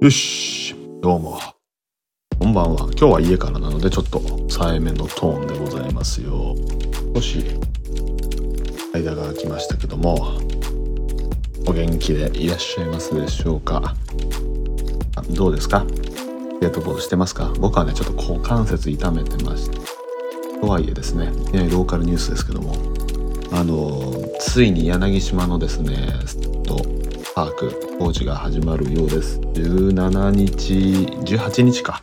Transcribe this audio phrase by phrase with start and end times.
[0.00, 1.38] よしどうも。
[2.38, 2.88] こんばんは。
[2.92, 6.56] 今日は家からなのでちょっと抑えめのトーンでございますよ。
[7.14, 7.44] 少し
[8.94, 10.38] 間が空きましたけども
[11.66, 13.94] お元気でいらっしゃいますでしょうか？
[15.32, 15.84] どうですか？
[16.62, 17.52] デートボードしてますか？
[17.58, 19.76] 僕はねちょっと股関節痛めてまして。
[20.62, 22.72] とはいえですねねローカルニュースですけども
[23.52, 26.08] あのついに柳島のですね
[26.64, 26.78] と
[27.34, 29.40] パーク工事が始まるようです。
[29.40, 30.74] 17日
[31.36, 32.02] 18日か。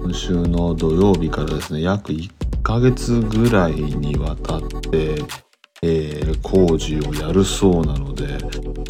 [0.00, 2.30] 今週の土曜日からですね約1
[2.62, 5.22] ヶ月ぐらいにわたって
[5.80, 8.38] えー、工事をやるそうなので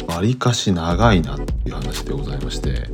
[0.07, 2.87] わりかし長いなっていう話でございまして。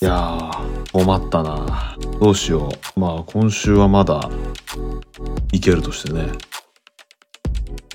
[0.00, 1.96] いやー困ったな。
[2.20, 3.00] どうしよう。
[3.00, 4.30] まあ今週はまだ
[5.52, 6.26] いけるとしてね。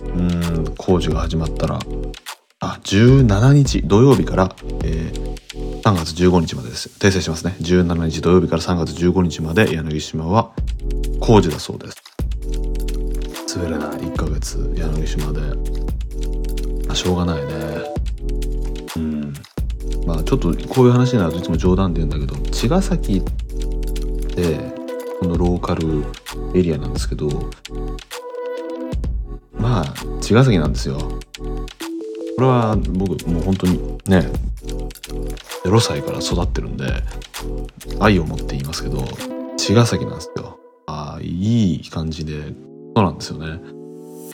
[0.02, 1.80] うん工事が始まったら。
[2.62, 6.90] あ17日土曜日から、えー、3月15日までです。
[6.90, 7.56] 訂正しますね。
[7.62, 10.52] 17日土曜日から3月15日まで柳島は
[11.22, 11.98] 工事だそうです。
[13.56, 13.90] 滑れない。
[14.02, 15.40] 1ヶ月柳島で。
[16.90, 17.54] あしょうがないね。
[18.98, 19.34] うん。
[20.06, 24.58] まあちょっとこういう話になるといつも冗談で言うんだけど茅ヶ崎って
[25.22, 26.04] このローカル
[26.54, 27.30] エリアなんですけど
[29.54, 31.20] まあ茅ヶ崎なんですよ。
[32.40, 34.32] これは僕もう本当にね
[35.66, 36.86] 0歳から育ってるんで
[38.00, 39.04] 愛を持って言いますけど
[39.58, 40.58] 茅ヶ崎なんですよ。
[40.86, 42.44] ああいい感じで
[42.96, 43.60] そうなんですよね。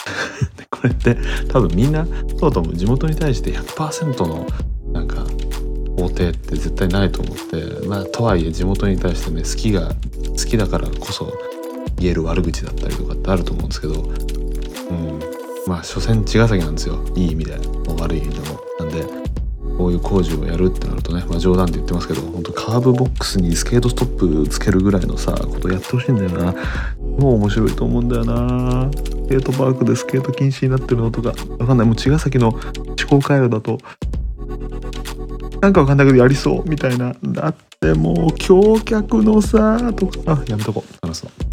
[0.70, 2.06] これって多分みんな
[2.40, 2.76] そうと思う。
[2.76, 4.46] 地元に対して100%の
[4.94, 5.26] なんか
[5.98, 9.96] 肯定って絶対ないと思ってまあとはいえ地元に対してね好きが
[10.38, 11.34] 好きだからこそ
[11.98, 15.25] 言える悪口だったりとかってあると思うんですけどうん。
[15.68, 17.04] まあ所詮茅ヶ崎なんですよ。
[17.16, 17.58] いい意味で。
[17.58, 18.60] も悪い意味でも。
[18.80, 19.04] なんで
[19.78, 26.54] こういう工事をやるってなるとね、まあ、冗談で言ってますけど本当カーブボックスにスケートストップつけるぐらいのさことやってほしいんだよな。
[27.20, 28.90] もう面白いと思うんだよな。
[28.94, 31.30] スケートパークでスケート禁止になってるのとか。
[31.60, 31.88] わかんない。
[31.88, 32.62] もう茅ヶ崎の思
[33.10, 33.80] 考回路だと。
[35.62, 37.16] なんかわかんないけどやりそうみたいな。
[37.24, 40.34] だってもう橋脚のさとか。
[40.34, 40.96] あやめとこう。
[41.02, 41.45] 話すの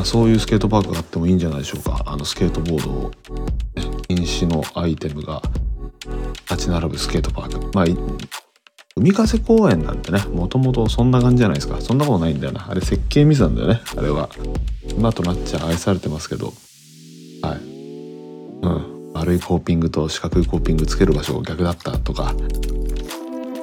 [0.00, 2.02] まあ、そういうスケートパークがあってもいいんじゃないでしょうか。
[2.06, 3.10] あのスケートボードを、
[4.08, 5.42] 禁止のアイテムが
[6.48, 7.76] 立ち並ぶスケートパーク。
[7.76, 7.84] まあ
[8.96, 11.82] 海風公園なんてねもともとそんな感じじゃないですか。
[11.82, 12.66] そんなことないんだよな。
[12.70, 14.30] あれ設計ミスなんだよねあれは。
[14.88, 16.54] 今となっちゃ愛されてますけど。
[17.42, 17.58] はい。
[17.58, 18.68] う
[19.10, 19.12] ん。
[19.12, 22.34] 丸いコーピングと四角いコーピングつける場所が逆だったとか。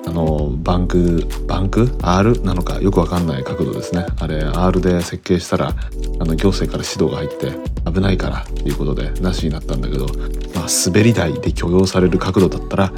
[0.08, 4.06] あのバンクバンク？R なのかよくわかんない角度ですね。
[4.20, 10.06] あれ R で設計したらあの行政から指導が入って危ないからっていうことでなしになったんだけど、
[10.56, 12.94] まあ、滑り台で許容される角度だったら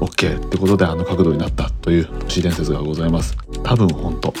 [0.00, 3.36] OK ってことであの角度になったという都市伝説がございます。
[3.62, 4.34] 多分本当。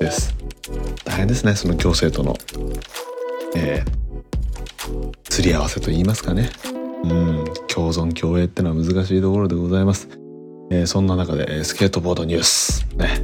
[0.00, 0.34] です。
[1.04, 2.36] 大変ですねその行政との
[3.56, 6.50] えー、り合わせと言いますかね。
[7.04, 10.08] うん共存共栄ってのは難しいところでございます。
[10.70, 13.22] えー、そんな中で、え、スケートボードニュースね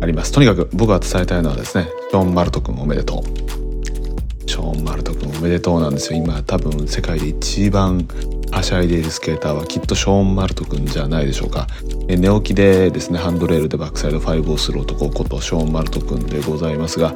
[0.00, 0.32] あります。
[0.32, 4.48] とにかく僕が伝えたいのはですねショーン・マルト君おめでとう。
[4.48, 6.18] ショーン・マルト君おめでとうなんですよ。
[6.18, 8.08] 今多分世界で一番
[8.50, 11.66] はしゃいでいるスケーターはきっとショーン・マルト君じゃないでしょうか、
[12.08, 17.14] えー、寝起きでですねハンドレールでバックサイド5をする男ことショーン・マルト君でございますが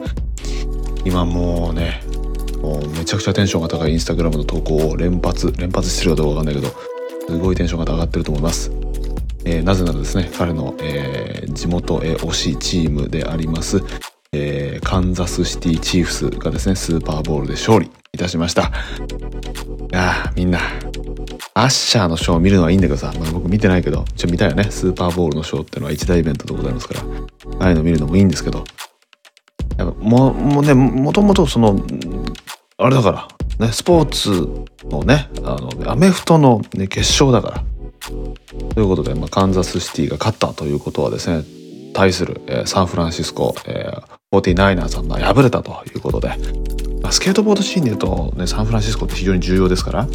[1.05, 2.03] 今もうね
[2.61, 6.69] もうめちゃくちゃテンションが高いインスタグラムの投稿を連発連発してるかどうかわかんないけど
[7.29, 8.82] すごいテンションが上がってると思います。
[9.45, 13.83] えー、なぜならですね彼の、えー、地元、えー、推しチームであります、
[14.33, 18.63] えー、カンザスシティチーフスがですねスーパーボールで勝利いたしました。
[18.63, 20.59] いやみんな
[21.55, 24.65] アッシャーのショーを見るのはいいんだけどさ、まあ、僕見てないけど一応見たよね。
[24.71, 27.01] スーパーボールのショーってのは一大イベントでございますから。
[27.61, 28.65] ああいうの見るのもいいんですけど。
[29.79, 31.81] やっぱももうねもともとその
[32.77, 33.13] あれだか
[33.59, 34.31] らねスポーツ
[34.89, 37.72] のねあのアメフトの、ね、決勝だから。
[38.75, 41.45] ということで、まあ、カンザスシティが勝ったということはですね
[41.95, 46.29] 対する、えー、サンフランシスコ、えー、49ers さんが敗れたということで、
[47.03, 50.07] まあ、スケートボードシーンでいうと、ね、サンフランシスコって非常に重要ですから、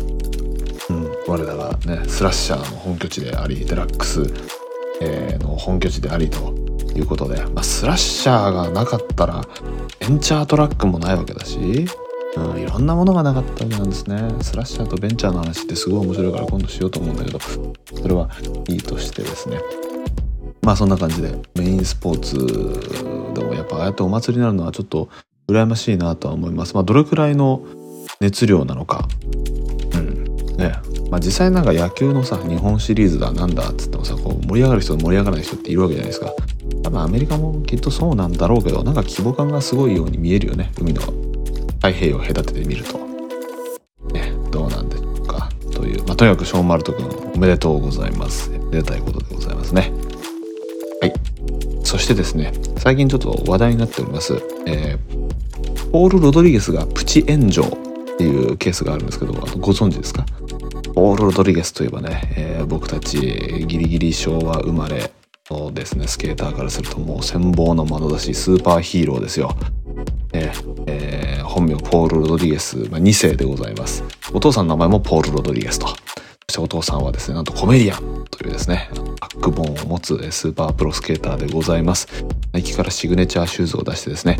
[0.89, 4.23] うん、我らがねスラッシャーの本拠地でありデラックス、
[5.01, 6.53] えー、の本拠地でありと
[6.95, 9.43] いうことで、まあ、スラッシャーがなかったら
[9.99, 11.85] エンチャートラックもないわけだし
[12.37, 14.17] うん、いろんなものがなかったわけなんですね。
[14.41, 18.29] スラッシャーとベンチャーの話ってすごい面白いから今度しようと思うんだけどそれは
[18.69, 19.59] いいとしてですね。
[20.61, 25.09] まあそんな感じでメインスポーツでもやっぱああやってお祭りになるのはちょっと
[25.47, 26.73] 羨ましいなとは思います。
[26.73, 27.65] まあどれくらいの
[28.19, 29.07] 熱量なのか。
[29.93, 30.57] うん。
[30.57, 30.73] ね。
[31.09, 36.33] まあ実際なんか野球のさ日本シリーズだなんだっつってもさこう盛り上がる人と盛り上がらない人っているわけじゃないですか。
[36.83, 41.01] 多分アメリカもきっとそうなんだろうけどなんか規模感がすごいように見えるよね海の。
[41.77, 42.97] 太平洋を隔ててみると。
[44.13, 45.49] ねどうなんでしょうか。
[45.71, 48.49] というまあとにかくショー・マルト君おめでとうございます。
[48.49, 49.91] めでたいことでございますね。
[51.01, 51.13] はい。
[51.83, 54.33] そしてですね最近ちょっと話題になっております、
[54.65, 60.25] えー、ポール・ロドリゲスがプチ炎上っていうケースがあるんですけどご存知ですか？
[60.93, 65.11] ポール・ロドリゲスといえばね、えー、僕たちギリギリ昭和生まれ
[65.49, 69.55] のですねスケーターからするともう羨望の眼差しスーパーヒーローですよ。
[70.33, 70.51] え
[70.87, 74.03] えー、本名ポール・ロドリゲス、まあ、2世でございます。
[74.33, 75.87] お父さんの名前もポール・ロドリゲスと。
[75.87, 75.93] そ
[76.49, 78.89] してお父さんはですね、なんとコメディアンというですね、
[79.19, 82.07] バックボーンを持つスーパープロスケーターでございます。
[82.53, 84.37] ナイキからシグネチャーシューズを出してですね、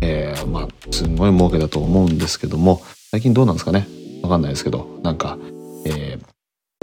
[0.00, 3.86] えー、まあ、すんごい儲けだと思うんですけども、最近どうなんですかね？
[4.22, 5.36] わかんないですけど、なんか、
[5.84, 6.32] えー、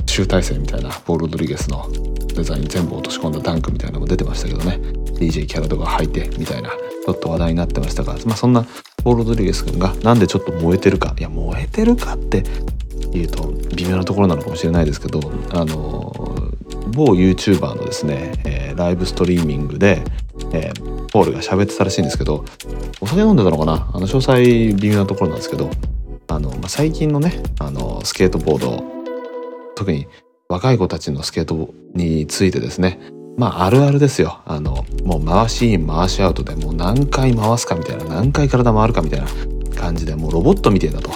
[0.09, 1.87] 集大成みたいなポール・ロドリゲスの
[2.35, 4.79] デザイン全部落とし込んだダンクみたいなのも出てましたけどね
[5.15, 8.65] DJ キャラとか履いてみたいなょっと話題になってましたが、まあ、そんな
[9.03, 11.15] ポール・ロドリゲス君がなんでちょっと燃えてるか。
[11.17, 12.43] いや燃えてるかって
[13.11, 15.19] 言うと微妙なところなのかもしれないですけど
[15.51, 16.13] あの
[16.91, 20.03] 某 YouTuber のですね、えー、ライブストリーミングで、
[20.53, 22.45] えー、ポールが喋ってたらしいんですけど
[23.01, 23.89] お酒飲んでたのかな？
[23.93, 25.69] あの詳細微妙なところなんですけど
[26.27, 28.83] あの、まあ、最近のねあのスケートボード
[29.75, 30.07] 特に
[30.49, 32.99] 若い子たちのスケートについてですね
[33.39, 34.41] まああるあるですよ。
[34.45, 39.27] あのもう回しイン回しアウトでもう何回回すかみたいな何回体回るかみたいな
[39.79, 41.09] 感じでもうロボットみたいだと。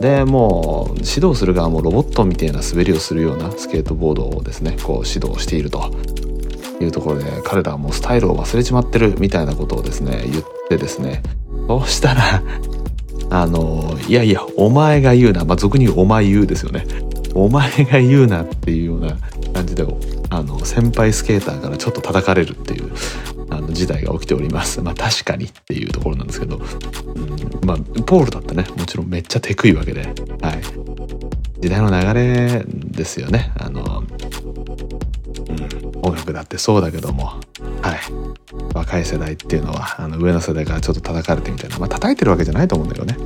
[0.00, 5.94] でもう指導する側もロボットみたいな滑りをするようなスケートボードをですねこう指導していると。
[6.80, 11.22] いうところで彼らはもうスタイルを忘れちまってるみたいなことをですね言ってですね
[11.68, 12.42] そうしたら
[13.30, 15.44] あのいやいやお前が言うな。
[15.44, 16.86] まあ俗に言うお前言うですよね。
[17.34, 19.16] お前が言うなっていうような
[19.62, 19.86] 感じで
[20.30, 22.92] あの先輩スケーターからちょっと叩かれるっていう
[23.50, 24.82] あの事態が起きております。
[24.82, 26.64] まあ確かにっていうところなんですけど、うん、
[27.64, 28.66] まあポールだってね。
[28.76, 30.12] もちろんめっちゃテクいわけで、はい、
[31.60, 33.52] 時代の流れですよね。
[33.58, 34.02] あの、う
[35.52, 37.26] ん、音楽だってそうだけども。
[37.82, 38.00] はい。
[38.74, 41.78] 若い世代っていうのはあの上の世代からちょっと叩かれてみたいな。
[41.78, 43.16] まあ叩いてるわけじゃないと思うんだけどね。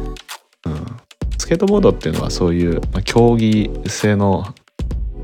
[1.39, 4.53] スケートボードっていうのはそういう、まあ、競技性の、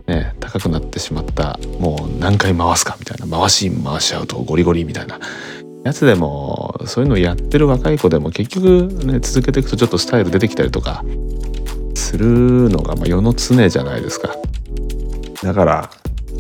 [0.06, 5.20] ね、高くなってしまったもう何回回すかみたいな回し回し合うとゴリゴリみたいな
[5.84, 11.04] やつでもそういうのやってる若い子でも結局ね続けていくとちょっとスタイル出てきたりとか
[11.94, 14.34] するのがまあ世の常じゃないですか。
[15.43, 15.90] だから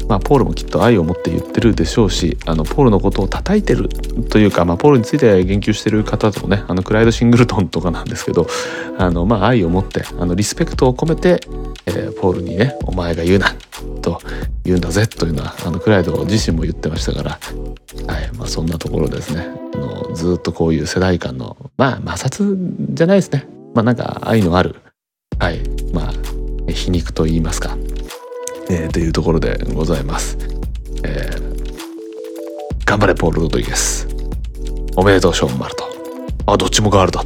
[0.08, 8.46] まあ、ポールもきっと愛を持って言ってるでしょうしあのポールのことを叩いてるというか、まあ、ポールについて言及してる方ともねあのクライド・シングルトンとかなんですけど
[8.98, 11.40] あの、まあ、愛を持ってあのリスペクトを込めて、
[11.86, 13.54] えー、ポールにね「お前が言うな」
[14.02, 14.20] と
[14.64, 17.30] 言うんだぜというのはあのクライド自身も言ってましたから、
[18.12, 24.76] はいまあ、そんなところですねあのずっとこういう世代間のまあ摩擦じゃないですねまあなんか愛のある
[25.38, 25.60] はい
[25.92, 26.12] まあ
[26.70, 27.76] 皮肉と言いますか
[28.70, 30.38] えー、というところでございます。
[31.04, 34.06] えー、頑張れ、ポール・ロドリゲス。
[34.96, 35.84] おめでとう、ショーン・マルト。
[36.46, 37.22] あ、どっちもガールだ。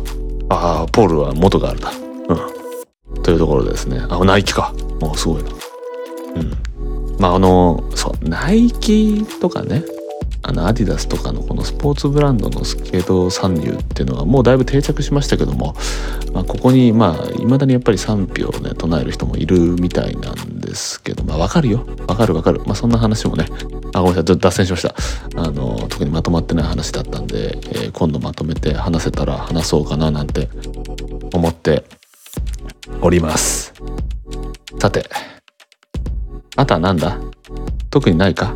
[0.48, 2.05] あ、ポールは元ガールだ。
[3.26, 3.99] というところですね。
[4.08, 4.73] あ、ナイキか。
[5.00, 5.50] もうすごいな。
[5.50, 7.17] うん。
[7.19, 9.83] まあ、あの、そう、ナイキとかね、
[10.42, 15.75] あのアディダスとかのこのスポーツブランドのスケート参入っていうのはもうだいぶ定着しましたけども、
[16.33, 23.47] まあ、ここにまあいまだにやっぱり賛否をね唱える人もいるみたいなんですけどまあわかるよわかるわかるまあそんな話もね
[23.92, 24.95] あごめんなさいちょっと脱線しました
[25.35, 30.49] あの特にまとまってない話だったんで、えー、今度まとめて話せたら話そうかななんて
[31.33, 31.83] 思って
[33.00, 33.72] おります
[34.80, 35.08] さて
[36.56, 37.18] あとはなんだ？
[37.90, 38.54] 特にないか？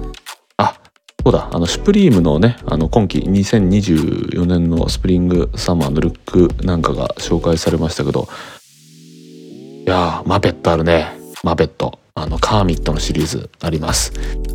[1.22, 11.12] そうだ、あの、シュプリームのね、あの、今季2024年のスプリングサマーのルックなんかが紹介されましたけど、いやー、マペットあるね。
[11.44, 11.98] マペット。
[12.14, 14.14] あの、カーミットのシリーズあります。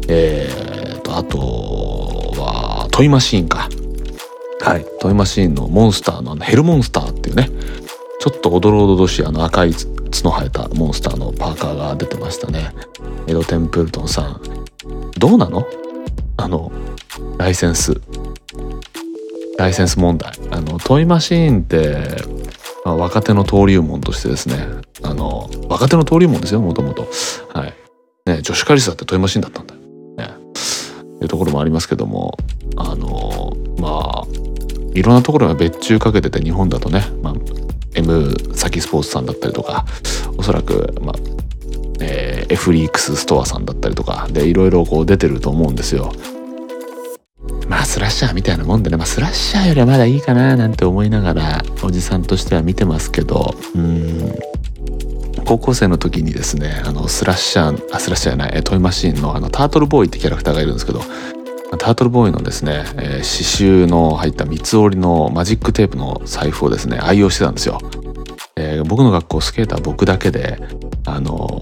[0.10, 3.70] えーと、あとは、トイマシーンか。
[4.62, 4.86] はい。
[5.00, 7.50] トイマシーンのモンスターのあのヘルモンスターっていうね、
[8.26, 12.72] ちょっとおどろおどろしいあの赤い角生えたモンスターのパーカーが出てましたね。
[13.28, 14.42] エド・テンプルトンさん。
[15.20, 15.64] どうなの？
[16.38, 16.72] あの
[17.38, 18.02] ライセンス。
[19.60, 20.34] ライセンス問題。
[20.50, 22.04] あのトイマシーンって、
[22.84, 24.56] まあ、若手の登竜門としてですね。
[25.04, 27.08] あの若手の登竜門ですよもともと
[27.54, 27.76] はい。
[28.26, 29.82] ね女子カリスだってトイマシーンだったんだよ。
[30.18, 30.34] ね。
[31.22, 32.36] いうところもありますけども。
[32.76, 34.28] あのまあ
[34.96, 37.34] いろんなところが別注かけてて日本だとね、まあ、
[38.06, 39.86] M サキスポーツさんだったりとか
[40.38, 41.16] おそらく、まあ
[42.00, 46.12] えー、エフリークスストアさんだったりとかでいろいろこう出てると思うんですよ。
[47.68, 54.36] まあスラッシャーみたいなもんでね、まあ、スラッシャーよりはまだいいかななんて思いながらおじさんとしては見てますけどうん
[55.46, 61.02] 高校生の時にですねあのスラッシャーあスラッシャーじゃないトイマシーンのあのタートルボーイってキャラクターがいるんですけど
[61.86, 67.78] タートルボーイのですね、えー、刺繍の入った三つ折りのマジックテープの財布をですね愛用してたんですよ、
[68.56, 70.58] えー、僕の学校スケーター僕だけで
[71.06, 71.60] あの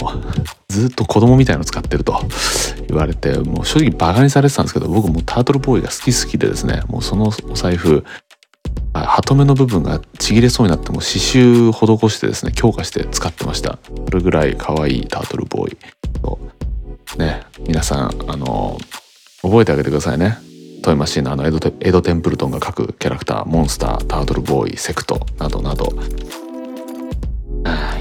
[0.70, 2.22] ずっと子供みたいの使ってると
[2.88, 8.06] 言われてもう正直バカにされてたんですけど僕もタートルボーイが好き好きでですねもうそのお財布
[8.94, 13.78] 鳩目の部分がちぎれそうになっても刺繍施してですね強化して使ってました。
[14.06, 15.78] それぐらい可愛いタートルボーイ
[16.22, 16.40] と
[17.18, 18.78] ね皆さんあの
[19.44, 20.38] 覚えてあげてくださいね。
[20.82, 25.94] トイマシンのあのエドエド・テンプルトンが描くキャラクターモンスタータートルボーイセクトなどなど。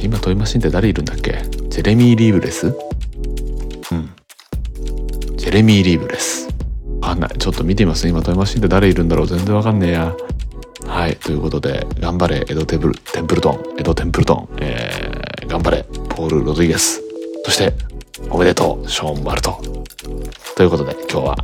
[0.00, 1.42] 今トイマシンって誰いるんだっけ？
[1.68, 2.66] ジェレミー・リーブレス？
[2.68, 4.10] うん。
[5.36, 6.48] ジェレミー・リーブレス。
[7.00, 7.30] わかんない。
[7.38, 8.08] ちょっと見てみます。
[8.08, 9.26] 今トイマシンって誰いるんだろう？
[9.28, 10.16] 全然わかんねえや。
[10.86, 11.16] はい。
[11.16, 13.60] ということで頑張れエドテブルテンプルトン。
[13.78, 17.00] エド・テンプルトン、えー、頑張れポール・ロドリゲス。
[17.44, 17.72] そして
[18.28, 19.71] おめでとうショーン・バルト。
[20.56, 21.36] ということで今日は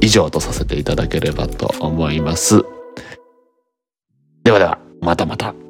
[0.00, 2.64] 以上とさせていただければと思います
[4.44, 5.69] ではではまたまた。